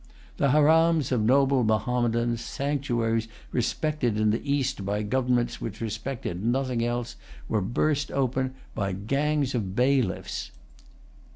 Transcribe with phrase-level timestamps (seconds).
[0.37, 6.83] The harams of noble Mahommedans, sanctuaries respected in the East by governments which respected nothing
[6.83, 7.15] else,
[7.47, 10.49] were burst open by gangs of bailiffs.